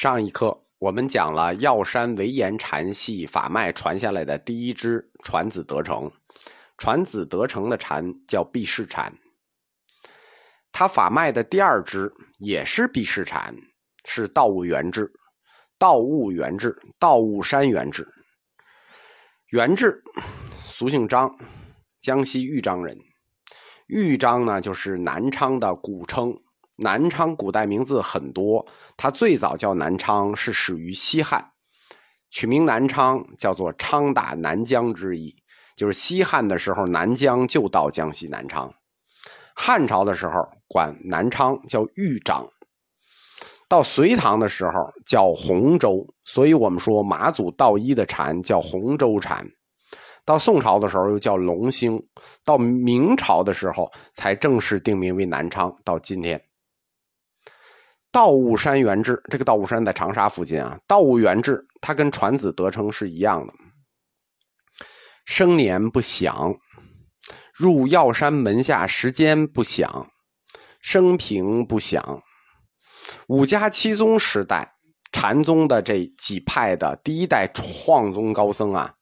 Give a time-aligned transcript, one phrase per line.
[0.00, 6.08] 上一课我们讲了药山惟严禅系法脉传下来的第一支传子得成，
[6.76, 9.12] 传子得成的禅叫毕氏禅。
[10.70, 13.52] 他法脉的第二支也是毕氏禅，
[14.04, 15.12] 是道悟元志，
[15.80, 18.06] 道悟元志，道悟山元志。
[19.48, 20.00] 元志，
[20.68, 21.28] 俗姓张，
[21.98, 22.96] 江西豫章人。
[23.88, 26.32] 豫章呢，就是南昌的古称。
[26.80, 28.64] 南昌古代名字很多，
[28.96, 31.50] 它最早叫南昌是始于西汉，
[32.30, 35.34] 取名南昌叫做昌打南疆之意，
[35.74, 38.72] 就是西汉的时候南疆就到江西南昌，
[39.56, 42.48] 汉朝的时候管南昌叫豫章，
[43.68, 49.44] 到隋唐的时候叫洪州，所以我们说马祖道一的禅叫洪州禅。
[50.24, 52.06] 到宋朝的时候又叫龙兴，
[52.44, 56.40] 到明朝的时候才正式定名为南昌，到今天。
[58.10, 60.78] 道悟山元志，这个道悟山在长沙附近啊。
[60.86, 63.52] 道悟元志，他跟传子得成是一样的。
[65.26, 66.56] 生年不详，
[67.54, 70.10] 入药山门下时间不详，
[70.80, 72.22] 生平不详。
[73.26, 74.72] 五家七宗时代，
[75.12, 78.94] 禅宗的这几派的第一代创宗高僧啊，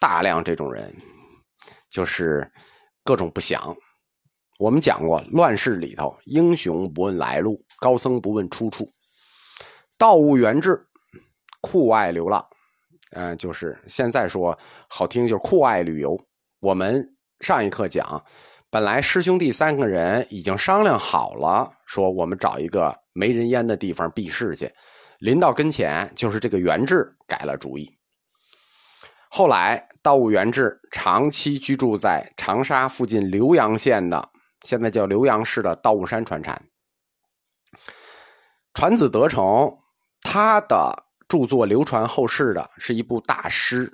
[0.00, 0.92] 大量这种人，
[1.88, 2.50] 就是
[3.04, 3.76] 各种不详。
[4.58, 8.92] 我们讲过，乱世里头，英雄不问来路，高僧不问出处。
[9.98, 10.86] 道悟元志，
[11.60, 12.46] 酷爱流浪，
[13.10, 14.56] 嗯，就是现在说
[14.88, 16.16] 好听，就是酷爱旅游。
[16.60, 17.04] 我们
[17.40, 18.24] 上一课讲，
[18.70, 24.70] 本来师兄弟三个人已经商量好了，说我们找一个没人烟的地方避世去。
[25.18, 27.90] 临到跟前，就是这个元志改了主意。
[29.28, 34.30] 后来，道悟元志长期居住在长沙附近浏阳县的。
[34.62, 36.62] 现在叫浏阳市的道悟山传禅，
[38.74, 39.78] 传子得成，
[40.22, 43.92] 他的著作流传后世的是一部大诗，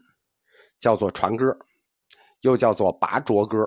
[0.79, 1.47] 叫做《传歌》，
[2.41, 3.59] 又叫做《拔擢歌》，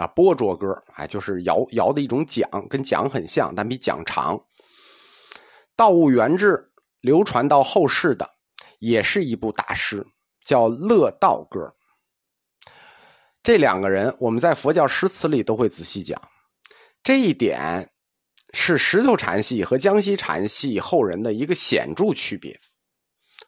[0.00, 4.40] 啊，拨擢歌，哎，就是摇摇的一种桨，跟桨很像，但比桨长。
[5.76, 8.28] 道悟元志流传到后世的，
[8.78, 10.06] 也是一部大诗，
[10.44, 11.60] 叫《乐道歌》。
[13.42, 16.20] 这两个人，我们在佛教诗词里都会仔细讲。
[17.02, 17.91] 这一点
[18.52, 22.58] 是石头禅系和江西禅系后人的一个显著区别。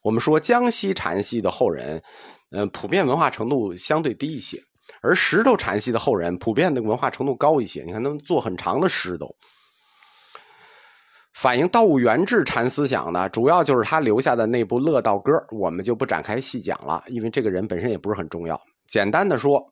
[0.03, 2.03] 我们说江西禅系的后人，
[2.51, 4.59] 嗯，普遍文化程度相对低一些，
[5.03, 7.83] 而石头禅系的后人普遍的文化程度高一些。
[7.85, 9.27] 你看他们做很长的诗都，
[11.35, 18.61] 反映道悟元志禅思想呢，主要就是他留下的那部《乐道歌》，我们就不展开细讲了，因为这个人本身也不是很重要。
[18.89, 19.71] 简单的说。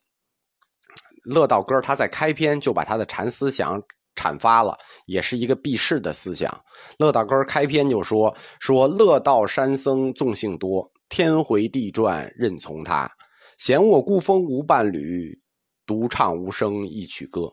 [1.26, 3.80] 乐道歌他在开篇就把他的禅思想
[4.22, 6.64] 阐发了，也是一个避世的思想。
[6.98, 13.10] 乐道歌开篇就说：“说乐道山僧纵性多，天回地转任从他。
[13.58, 15.36] 嫌我孤峰无伴侣，
[15.84, 17.52] 独唱无声一曲歌。”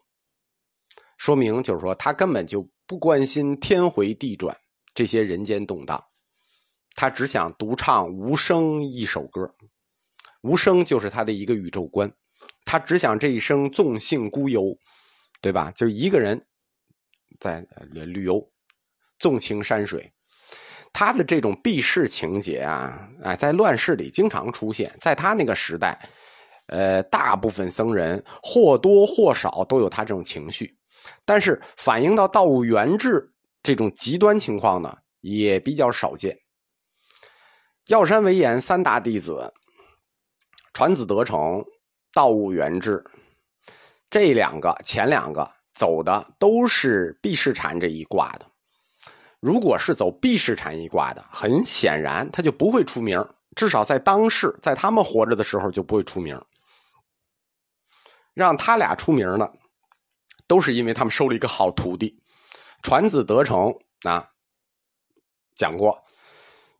[1.17, 4.55] 说明就是说他根本就不关心天回地转
[4.93, 5.99] 这些人间动荡，
[6.95, 9.51] 他只想独唱无声一首歌。
[10.43, 12.11] 无声就是他的一个宇宙观。
[12.63, 14.63] 他只想这一生纵性孤游，
[15.41, 15.71] 对吧？
[15.71, 16.41] 就一个人
[17.39, 18.41] 在旅旅游，
[19.19, 20.11] 纵情山水。
[20.91, 24.91] 他的这种避世情节啊，哎，在乱世里经常出现。
[24.99, 25.99] 在他那个时代，
[26.67, 30.75] 呃，大部分僧人或多或少都有他这种情绪，
[31.25, 36.37] 但是反映到道悟元志这种极端情况呢，也比较少见。
[37.87, 39.53] 药山惟严三大弟子，
[40.73, 41.63] 传子得成。
[42.11, 43.05] 道悟元志，
[44.09, 45.47] 这两个前两个
[45.79, 48.45] 走的都是避世禅这一卦的。
[49.39, 53.25] 如果是走避世禅一卦的，很显然他就不会出名，
[53.55, 56.37] 至少在当世，在他们活着的时候就不会出名。
[58.33, 59.49] 让他俩出名呢，
[60.47, 62.21] 都是因为他们收了一个好徒弟，
[62.83, 63.73] 传子得成
[64.03, 64.29] 啊。
[65.55, 66.03] 讲过，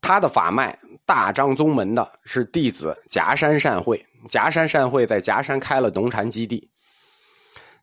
[0.01, 4.05] 他的法脉大张宗门的是弟子夹山善会。
[4.27, 6.69] 夹山善会在夹山开了农禅基地。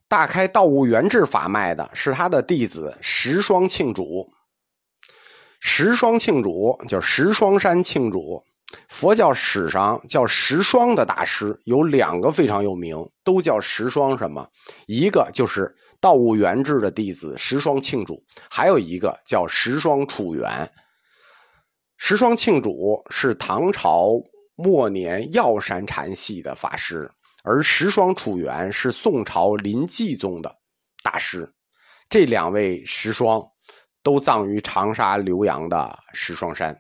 [0.09, 4.33] 大开道悟元智法脉的是他的弟子十双庆主。
[5.61, 8.43] 十双庆主叫十双山庆主，
[8.89, 14.49] 佛教史上叫十双的大师有两个非常有名，都叫十双什么？
[14.87, 20.71] 一个就是道悟元智的弟子十双庆主，还有一个叫十双楚元。
[21.97, 24.11] 十双庆主是唐朝。
[24.59, 27.11] 末年药山禅系的法师，
[27.47, 30.53] 而十双楚元是宋朝临济宗的
[31.05, 31.49] 大师，
[32.09, 33.41] 这两位石双
[34.03, 36.77] 都葬于长沙浏阳的石双山。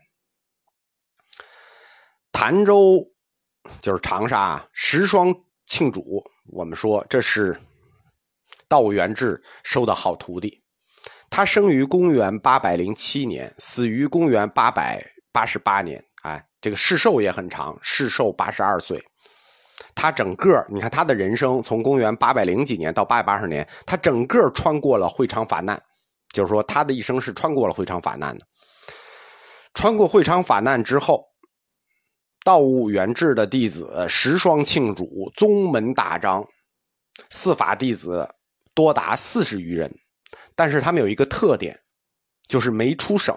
[2.33, 3.01] 潭州
[3.79, 5.33] 就是长沙石双
[5.67, 7.57] 庆主，我们说这是
[8.67, 10.61] 道元志收的好徒弟。
[11.31, 16.05] 他生于公元八百零七年，死于公元八百八十八年。
[16.23, 19.01] 哎，这个世寿也很长，世寿八十二岁。
[19.97, 25.83] 他整个，你看他的人生从公元八百零几年到八百八十年，他整个穿过了会昌法难，
[26.33, 28.47] 就是说他的一生是穿过了会昌法难的。
[29.73, 31.25] 穿过会昌法难之后，
[32.45, 36.47] 道悟元志的弟子十双庆主宗门大张，
[37.31, 38.29] 四法弟子
[38.75, 39.93] 多达四十余人。
[40.55, 41.79] 但是他们有一个特点，
[42.47, 43.35] 就是没出省。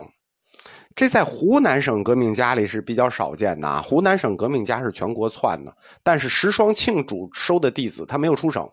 [0.95, 3.81] 这在湖南省革命家里是比较少见的啊。
[3.81, 8.69] 湖南省革命家是全国窜的，但是石双庆主收的弟子他没有出省，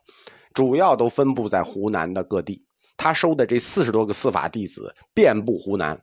[0.52, 2.64] 主要都分布在湖南的各地。
[2.96, 6.00] 他收的这四十多个司法弟子遍布湖南，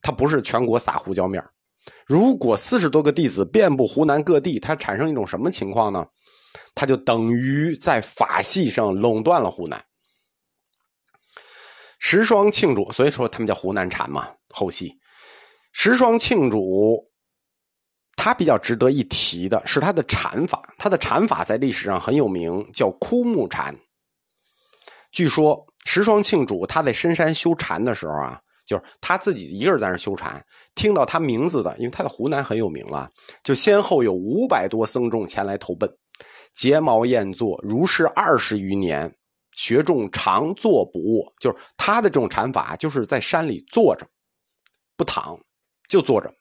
[0.00, 1.44] 他不是全国撒胡椒面
[2.06, 6.06] 如果四十多个弟子遍布湖南各地，他产生一种什么情况呢？
[6.74, 9.84] 他就等于在法系上垄断了湖南。
[11.98, 14.28] 石双庆主，所以说他们叫湖南禅嘛。
[14.50, 14.96] 后期，
[15.78, 17.06] 石双庆主，
[18.16, 20.74] 他比较值得一提的是他的禅法。
[20.78, 23.76] 他的禅法在历史上很有名，叫枯木禅。
[25.12, 30.42] 据说石双庆主他在深山修禅的时候啊，就是他自己一个人在那修禅，
[30.74, 33.10] 听到他名字的，因为他在湖南很有名了，
[33.44, 35.86] 就先后有五百多僧众前来投奔，
[36.54, 39.14] 睫毛宴坐，如是二十余年。
[39.54, 44.06] 学众常坐不卧，就是他的这种禅法，就是在山里坐着，
[44.96, 45.38] 不躺，
[45.88, 46.34] 就坐着。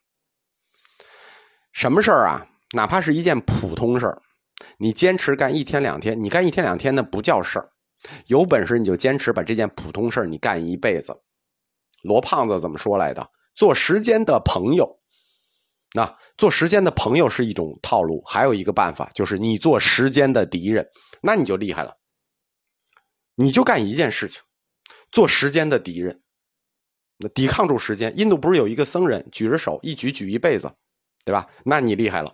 [1.71, 2.47] 什么事儿啊？
[2.73, 4.21] 哪怕是一件普通事儿，
[4.77, 7.71] 你坚持干一天两天，你干一天两天那不叫事儿。
[8.27, 11.15] 有本事你就坚持把这件普通事儿你干一辈子。
[12.03, 13.29] 罗胖子怎么说来的？
[13.55, 14.99] 做时间的朋友，
[15.93, 20.89] 那做时间的朋友是一种套路，还有一个办法就是你做时间的敌人，
[21.21, 21.97] 那你就厉害了。
[23.35, 24.41] 你就干一件事情，
[25.11, 26.21] 做时间的敌人，
[27.17, 28.11] 那抵抗住时间。
[28.17, 30.71] 印度不是有一个僧人举着手一举举一辈子，
[31.23, 31.47] 对吧？
[31.63, 32.33] 那你厉害了。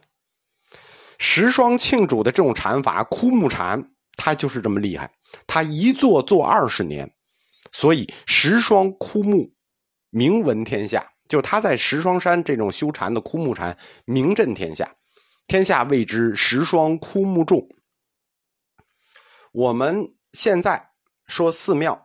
[1.18, 5.14] 十双庆主的这种禅法，枯木禅，他就是这么厉害。
[5.48, 7.14] 他一坐坐二十年，
[7.72, 9.54] 所以十双枯木
[10.10, 11.12] 名闻天下。
[11.28, 14.96] 就他在石双山这种修禅的枯木禅名震天下，
[15.48, 17.68] 天下谓之十双枯木众。
[19.52, 20.90] 我们现在。
[21.28, 22.04] 说寺庙，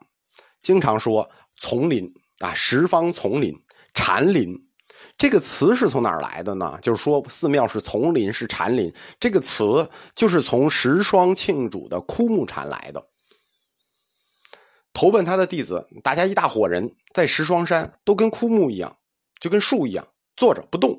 [0.60, 3.54] 经常说丛林啊，十方丛林、
[3.94, 4.54] 禅林，
[5.16, 6.78] 这个词是从哪儿来的呢？
[6.82, 13.06] 就是说寺庙是丛林，是禅林，这个词就是从十双庆主的枯木禅来的。
[14.92, 18.96] 投奔他的弟子，大家一大伙人在石双山，都跟枯木一样，
[19.40, 20.06] 就跟树一样
[20.36, 20.98] 坐着不动，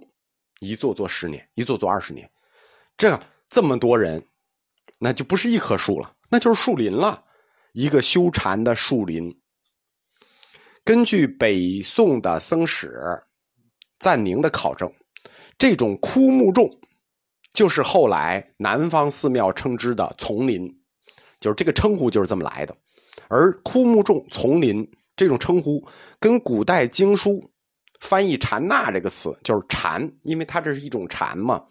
[0.60, 2.30] 一坐坐十年，一坐坐二十年，
[2.98, 3.19] 这
[3.50, 4.25] 这么多人，
[5.00, 7.24] 那就不是一棵树了，那就是树林了。
[7.74, 9.39] 一个修禅的树林。
[10.88, 12.98] 根据北宋的僧史
[14.00, 14.89] 赞宁的考证，
[15.57, 16.66] 这种枯木众
[17.54, 20.66] 就是后来南方寺庙称之的丛林，
[21.42, 22.74] 就是这个称呼就是这么来的。
[23.28, 25.86] 而枯木众、丛林这种称呼，
[26.22, 27.44] 跟古代经书
[28.00, 31.62] 翻译“禅那”这个词，就是禅，因为它这是一种禅嘛，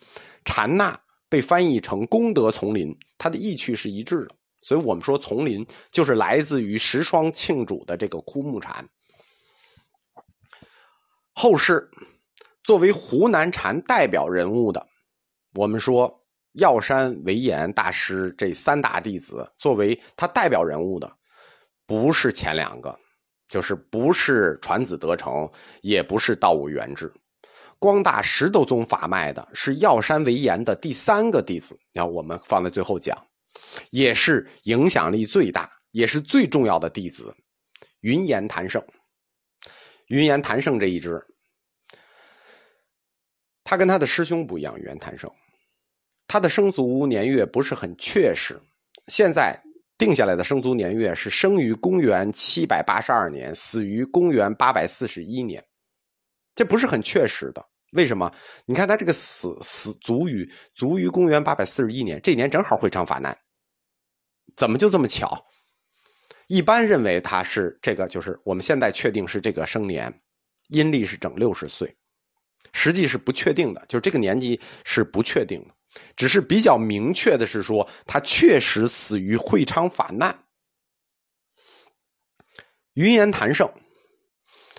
[0.44, 0.94] 禅那
[1.30, 4.37] 被翻译成功德丛林，它的意趣是一致的。
[4.61, 8.87] 所以我们说，丛林就是来自于石双庆主的这个枯木禅。
[11.38, 11.86] 后世
[12.64, 14.84] 作为湖南禅代表人物的，
[15.52, 16.10] 我们说
[16.52, 21.14] 药山惟严大师这三大弟子，作为他代表人物的，
[21.86, 22.98] 不是前两个，
[23.48, 25.46] 就是不是传子德成，
[25.82, 27.12] 也不是道悟元志。
[27.78, 33.14] 光大石头宗法脉的是药山惟严的第三个弟子，然后我们放在最后讲。
[33.90, 37.36] 也是影响力最大，也是最重要的弟子，
[38.00, 38.82] 云岩谭胜。
[40.06, 41.20] 云岩谭胜这一支，
[43.64, 44.78] 他跟他的师兄不一样。
[44.78, 45.30] 云岩谭胜，
[46.28, 48.60] 他的生卒年月不是很确实。
[49.08, 49.60] 现在
[49.98, 55.64] 定下来的生卒年月是生于公元七百八十二年，死于公元八百四十一年，
[56.54, 57.64] 这不是很确实的。
[57.94, 58.32] 为什么？
[58.64, 63.36] 你看他这个死死卒于卒于公元八百四十一年，这年正好会昌法难。
[64.56, 65.44] 怎么就这么巧？
[66.46, 70.12] 一般认为他是这个，就是我们现在确定是这个生年，
[70.68, 71.96] 阴历是整六十岁，
[72.72, 75.74] 实际是不确定的，就是这个年纪是不确定的，
[76.14, 80.36] 只是比较明确的是说他确实死于会昌法难。
[82.94, 83.70] 云岩谭胜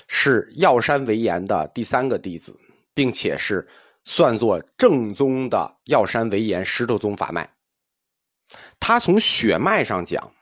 [0.07, 2.57] 是药山为岩的第三个弟子，
[2.93, 3.67] 并且是
[4.05, 7.47] 算作正宗的药山为岩石头宗法脉。
[8.79, 10.33] 他从血脉上讲，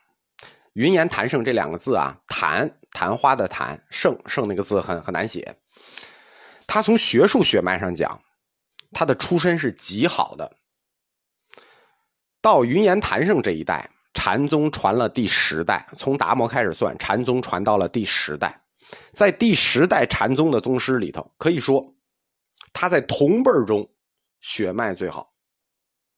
[0.75, 5.57] 云岩谭胜这两个字啊，谭昙花的昙，圣圣那个字很很难写。
[6.67, 8.21] 他从学术血脉上讲，
[8.91, 10.57] 他的出身是极好的。
[12.41, 18.61] 到云岩谭胜这一代，禅宗传了第十代，从达摩开始算，禅宗传到了第十代。
[19.13, 21.95] 在第十代禅宗的宗师里头，可以说
[22.73, 23.89] 他在同辈中
[24.41, 25.33] 血脉最好，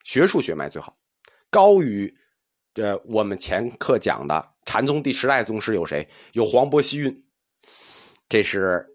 [0.04, 0.98] 学术血脉最好。
[1.52, 2.12] 高于
[2.78, 6.08] 这我们前课讲的禅宗第十代宗师有谁？
[6.34, 7.24] 有黄伯希运，
[8.30, 8.86] 这是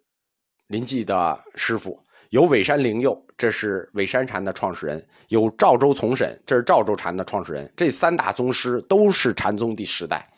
[0.69, 7.73] 临济的师傅；有尾山灵佑，这是尾山禅的创始人；有赵州从审，这是赵州禅的创始人。
[7.77, 10.31] 这三大宗师都是禅宗第十代。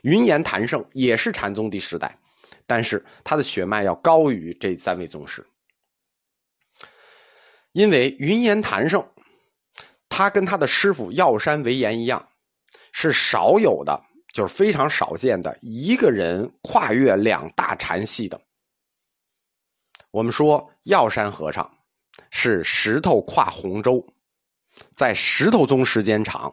[0.00, 2.18] 云岩谭胜也是禅宗第十代，
[2.66, 5.46] 但是他的血脉要高于这三位宗师，
[7.72, 9.06] 因为云岩谭胜。
[10.08, 12.29] 他跟他的师傅药山为岩一样，
[12.92, 18.40] 是少有的，就是非常少见的一个人跨越两大禅系的。
[20.10, 21.70] 我们说药山和尚
[22.30, 24.04] 是石头跨洪州，
[24.94, 26.52] 在石头宗时间长，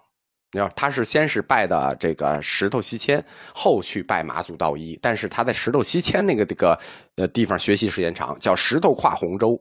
[0.52, 6.80] 你道他是先是拜的这个石头西迁，后去拜马祖道一，但是他在石头西迁那个这个
[7.16, 9.60] 呃地方学习时间长，叫石头跨洪州，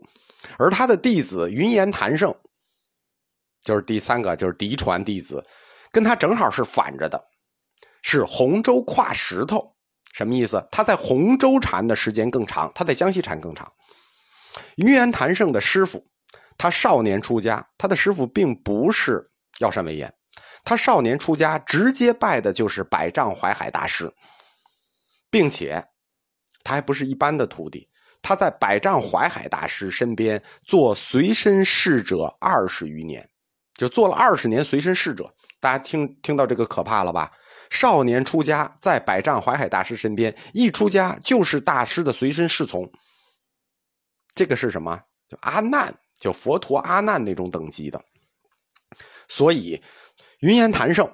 [0.59, 2.35] 而他的弟子云岩谭胜。
[3.63, 5.45] 就是第三个，就是嫡传弟子，
[5.93, 7.23] 跟他正好是反着的，
[8.03, 9.75] 是洪州跨石头，
[10.13, 10.67] 什么意思？
[10.71, 13.73] 他在洪州禅的时间更长，他在江西禅更长。
[14.77, 16.07] 云岩谭胜的师傅，
[16.59, 20.13] 他少年出家，他的师傅并不是药山为岩，
[20.65, 24.13] 他少年出家直接拜的就是百丈怀海大师，
[25.31, 25.87] 并且
[26.63, 27.89] 他还不是一般的徒弟，
[28.23, 33.29] 他在百丈怀海大师身边做随身侍者二十余年。
[33.75, 37.33] 就做了二十年随身侍者，大家听听到这个可怕了吧？
[37.71, 42.91] 少年出家，在百丈怀海大师身边，一出家就是大师的随身侍从。
[44.35, 45.03] 这个是什么？
[45.29, 48.01] 就阿难，就佛陀阿难那种等级的。
[49.29, 49.83] 所以，
[50.39, 51.11] 云岩谭胜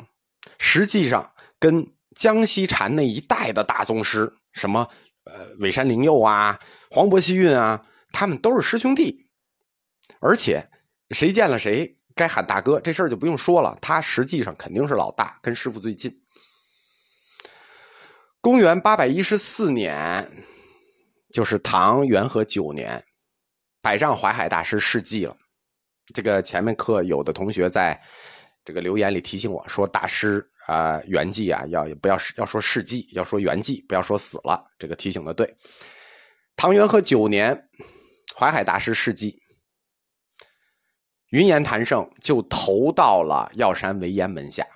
[0.58, 4.86] 实际上跟江西禅那一代的大宗师，什么
[5.24, 9.30] 呃尾山灵佑啊、黄伯希运啊，他们都是师兄弟，
[10.20, 10.68] 而且
[11.10, 11.96] 谁见了谁。
[12.14, 13.76] 该喊大哥，这事儿就不用说了。
[13.80, 16.14] 他实际上肯定是老大，跟师傅最近。
[18.40, 20.28] 公元八百一十四年，
[21.32, 23.02] 就是唐元和九年，
[23.80, 25.36] 百丈怀海大师逝迹了。
[26.12, 28.00] 这个前面课有的同学在
[28.64, 34.62] 这个留言里提醒我说，大师啊圆寂啊，要不要要说逝迹，要说圆寂，不要说死了。
[34.78, 35.56] 这个提醒的对。
[36.56, 37.68] 唐元和九年，
[38.36, 39.41] 怀海大师逝迹。
[41.32, 44.66] 云岩谭胜就投到了药山为岩门下，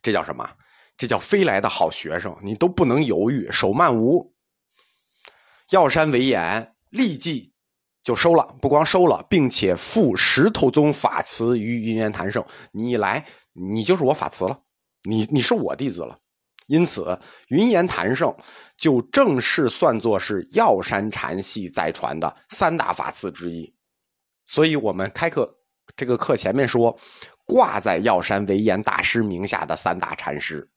[0.00, 0.50] 这叫什么？
[0.96, 4.34] 这叫飞来的好学生，你都不能犹豫，手慢无。
[5.68, 7.52] 药山为岩立即
[8.02, 12.42] 就收了，不光收了，并且附石头宗法词于云岩谭胜。
[12.72, 14.58] 你一来，你就是我法词了，
[15.02, 16.18] 你你是我弟子了。
[16.68, 18.34] 因此，云岩谭胜
[18.78, 23.70] 就正式算作是药山禅系再传的三大法词之一。
[24.48, 25.58] 所以我们开课
[25.94, 26.98] 这个课前面说，
[27.44, 30.70] 挂在药山为岩大师名下的三大禅师，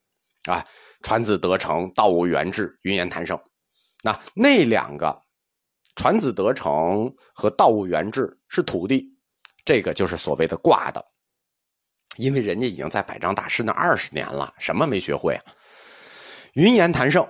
[0.44, 0.68] 啊，
[1.02, 3.40] 传子德成、道悟圆智、云岩谭胜。
[4.04, 5.22] 那那两个，
[5.96, 9.18] 传子德成和道悟圆智是徒弟，
[9.64, 11.06] 这个就是所谓的挂的，
[12.18, 15.44] 因为人家已经在百丈大师那二十年了，什么没学会啊？
[16.54, 17.26] 云岩谭胜，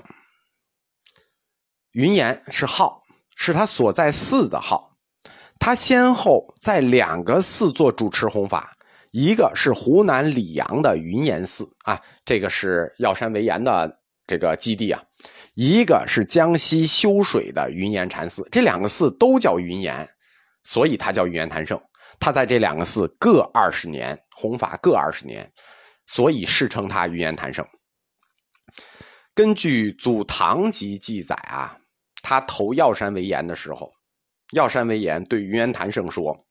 [1.92, 3.04] 云岩是号，
[3.36, 4.91] 是他所在寺的号。
[5.64, 8.76] 他先后在两个寺做主持弘法，
[9.12, 15.00] 一个是湖南澧阳的云岩寺啊，这个是药山为岩的这个基地啊；
[15.54, 20.10] 一个是江西修水的云岩禅寺，这两个寺都叫云岩，
[20.64, 21.80] 所以他叫云岩谭胜。
[22.20, 25.48] 他在这两个寺各二十年弘法，各二十年，
[26.08, 27.64] 所以世称他云岩谭胜。
[29.36, 31.78] 根据《祖堂集》记载啊，
[32.24, 33.94] 他投药山为岩的时候。
[34.52, 36.46] 药山为言对云岩谭胜说：“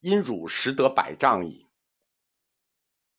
[0.00, 1.66] 因汝识得百丈矣。”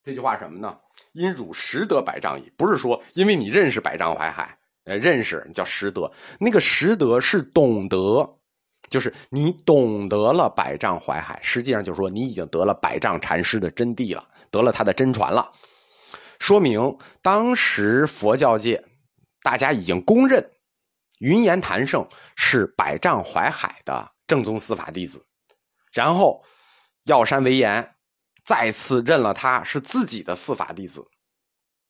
[0.04, 0.78] 这句话什么呢？
[1.14, 6.12] 因汝识得百丈矣，不是说因为你认识百丈怀海，呃，认识叫识得。
[6.40, 8.38] 那个识得是懂得，
[8.90, 15.52] 就是你懂得了百丈怀海，实际上就是说你已经得了百丈禅师的真谛了，得了他的真传了。
[16.38, 18.84] 说明当时佛教界
[19.42, 20.52] 大家已经公认。
[21.20, 25.26] 云岩谭胜是百丈怀海的正宗司法弟子，
[25.92, 26.44] 然后
[27.04, 27.96] 药山为岩
[28.44, 31.06] 再次认了他是自己的司法弟子，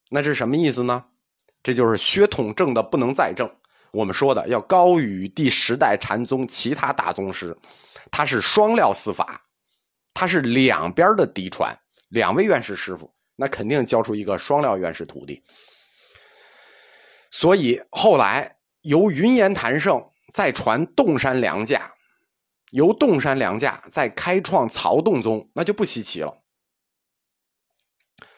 [0.09, 1.05] 那这是什么意思呢？
[1.63, 3.49] 这就是血统正的不能再正。
[3.91, 7.57] 我们说的要高于第十代禅宗其他大宗师，
[8.11, 9.41] 他是双料司法，
[10.13, 11.75] 他是两边的嫡传，
[12.09, 15.41] 两位院士师傅，那肯定教出一个双料院士徒弟。
[17.31, 20.01] 所以后来由云岩谭胜
[20.33, 21.91] 再传洞山良价，
[22.71, 26.41] 由洞山良价再开创曹洞宗，那就不稀奇了。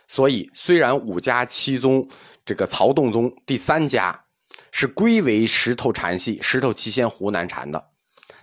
[0.08, 2.10] 所以虽然五家七宗。
[2.48, 4.24] 这个曹洞宗第三家
[4.72, 7.90] 是归为石头禅系，石头七仙湖南禅的，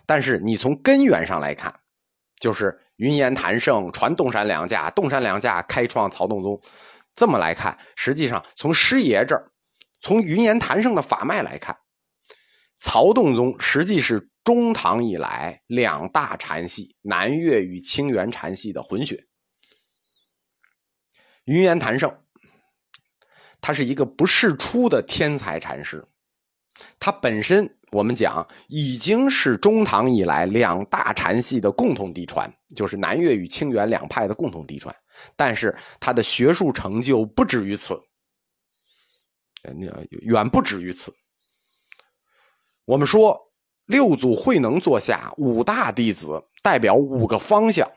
[0.05, 1.75] 但是你从根源上来看，
[2.39, 6.61] 就是云岩谭胜传洞山良价，洞山良价开创曹洞宗，
[7.15, 9.51] 这么来看，实际上从师爷这儿，
[10.03, 11.75] 从云岩谭胜的法脉来看，
[12.95, 19.27] 曹洞宗实际是中唐以来两大禅系南岳与清源禅系的混血，
[21.43, 22.17] 云岩谭胜。
[23.61, 26.07] 他是一个不世出的天才禅师，
[27.01, 34.95] 他本身我们讲已经是中唐以来两大禅系的共同嫡传，就是南岳与清源两派的共同嫡传。
[35.35, 38.01] 但是他的学术成就不止于此，
[40.21, 41.13] 远不止于此。
[42.87, 43.41] 我们说
[43.87, 47.91] 六祖慧能座下五大弟子代表五个方向，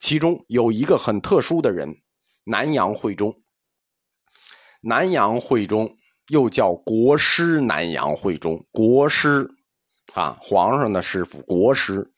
[0.00, 1.88] 其中有一个很特殊的人——
[2.44, 3.34] 南阳慧中。
[4.80, 5.96] 南阳慧中
[6.28, 9.48] 又叫国师，南阳慧中国师，
[10.14, 12.12] 啊，皇上的师傅国师。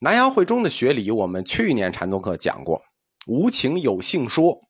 [0.00, 2.82] 南阳慧中的学理，我们去年禅宗课讲过，
[3.26, 4.60] 无情有性说，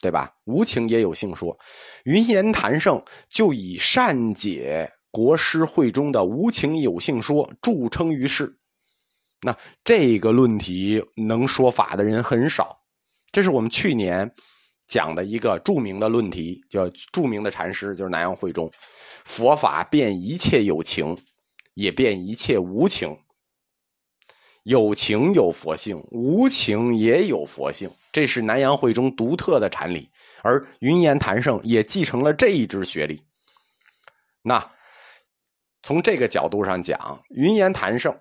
[0.00, 0.34] 对吧？
[0.44, 1.58] 无情也有性说，
[2.04, 8.58] 云岩谭胜就以善解国师慧中的无情有性说著称于世。
[9.42, 12.80] 那这个论题能说法的人很少，
[13.30, 14.34] 这是我们去年。
[14.88, 18.70] 讲的一个著名的论题，叫著名的禅师，就是南阳慧中。
[19.24, 21.16] 佛法变一切有情，
[21.72, 23.16] 也变一切无情。
[24.64, 30.10] 有情有佛性，无情也有佛性，这是南阳慧中独特的禅理。
[30.42, 33.22] 而云岩谭胜也继承了这一支学理。
[34.42, 34.71] 那
[35.82, 38.16] 从这个角度上讲，云岩谭胜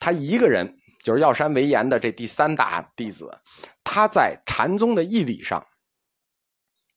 [0.00, 3.30] 他一个人，就是药山为岩的这第三大弟子，
[3.84, 5.66] 他在禅宗的义理上。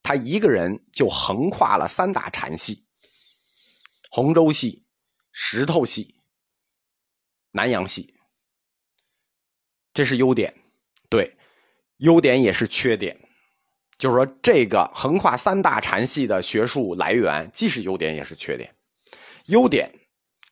[0.03, 2.87] 他一个人就横跨了三大禅系：
[4.09, 4.83] 洪州系、
[5.31, 6.15] 石头系、
[7.51, 8.15] 南阳系。
[9.93, 10.51] 这是优点，
[11.07, 11.37] 对，
[11.97, 13.15] 优点也是缺点。
[13.99, 18.75] 就是说，这个横跨三大禅系的学术来源，既是优点也是缺点。
[19.47, 19.91] 优点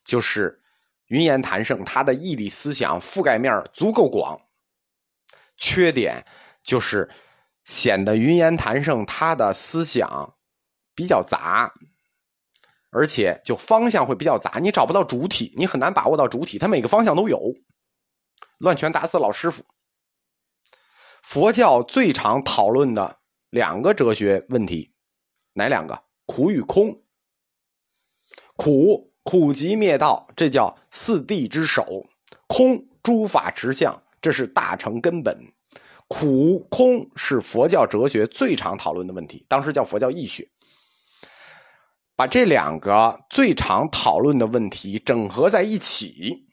[0.03, 0.61] 就是
[1.07, 4.39] 云岩谭胜他的义理思想覆盖面足够广，
[5.57, 6.25] 缺点
[6.63, 7.09] 就是。
[7.65, 10.35] 显得云岩谭胜他的思想
[10.95, 11.71] 比较杂，
[12.89, 16.57] 而且就方向会比较杂，你找不到主体，你很难把握到主体。
[16.57, 17.39] 他每个方向都有，
[18.57, 19.63] 乱拳打死老师傅。
[21.21, 23.19] 佛教最常讨论的
[23.51, 24.91] 两个哲学问题，
[25.53, 26.01] 哪两个？
[26.25, 27.03] 苦与空。
[28.59, 32.05] 苦，苦集灭道，这叫四谛之首；
[32.45, 35.53] 空，诸法实相，这是大成根本。
[36.09, 40.45] 苦空是佛教哲学最常讨论的问题，当时叫佛教义学。
[42.17, 46.49] 把这两个最常讨论的问题整合在一起，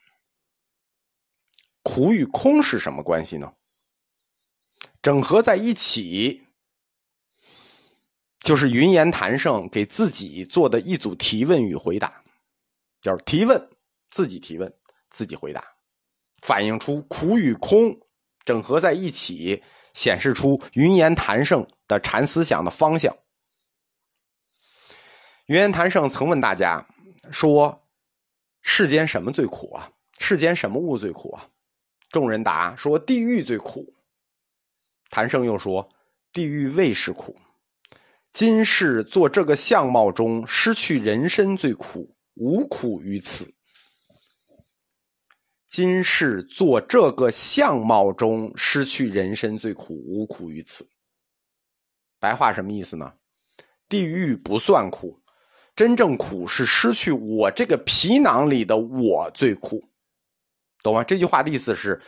[1.83, 3.53] 苦与空是什么关系呢？
[5.03, 6.46] 整合在一起，
[8.47, 12.23] 就是云岩谭胜给自己做的一组提问与回答，
[13.01, 13.71] 就是提问，
[14.09, 14.73] 自己提问，
[15.11, 15.65] 自己回答，
[16.43, 18.01] 反映出苦与空。
[18.45, 19.61] 整合在一起，
[19.95, 23.17] 显示出云岩谭胜的禅思想的方向。
[25.47, 26.87] 云岩谭胜曾问大家
[27.33, 27.85] 说
[28.63, 29.91] ：“世间什么最苦啊？
[30.21, 31.49] 世间什么物最苦啊？”
[32.11, 33.93] 众人答说：“地狱最苦。”
[35.11, 35.89] 谭胜又说
[36.31, 37.37] ：“地狱未是苦，
[38.37, 43.51] 今世做这个相貌中失去人身最苦，无苦于此。”
[45.67, 50.87] 今世做这个相貌中失去人身最苦，无苦于此。
[52.21, 53.11] 白话什么意思呢？
[53.89, 55.19] 地狱不算苦，
[55.75, 59.83] 真正苦是失去我这个皮囊里的我最苦，
[60.83, 61.03] 懂吗？
[61.03, 61.99] 这句话的意思是，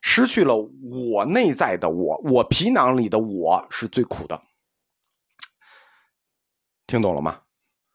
[0.00, 4.42] 失去了我内在的我，我皮囊里的我是最苦的。
[6.90, 7.42] 听懂了吗？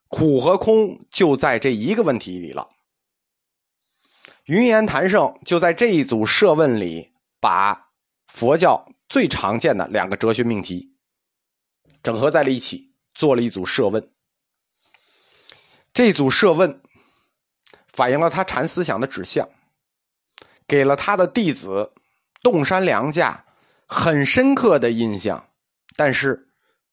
[0.08, 2.70] 苦和空就在这一个问题里了。
[4.46, 7.90] 云岩谭圣就在这一组设问里，把
[8.28, 10.96] 佛教最常见的两个哲学命题
[12.02, 14.10] 整合在了一起，做了一组设问。
[15.94, 16.82] 这组设问
[17.88, 19.50] 反映了他禅思想的指向，
[20.66, 21.92] 给了他的弟子
[22.42, 23.46] 洞山良价
[23.88, 25.50] 很深刻的印象。
[25.98, 26.48] 但是，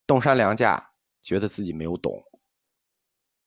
[0.05, 0.92] 洞山良价
[1.23, 2.23] 觉得自己没有懂。